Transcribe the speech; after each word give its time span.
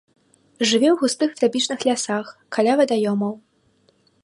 Жыве 0.69 0.87
ў 0.91 0.93
густых 1.01 1.35
трапічных 1.41 1.79
лясах, 1.89 2.33
каля 2.57 2.73
вадаёмаў. 2.83 3.33